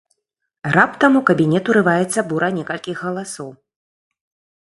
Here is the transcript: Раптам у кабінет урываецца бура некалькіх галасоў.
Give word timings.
Раптам 0.75 1.17
у 1.19 1.21
кабінет 1.31 1.69
урываецца 1.73 2.19
бура 2.31 2.49
некалькіх 2.57 2.97
галасоў. 3.09 3.49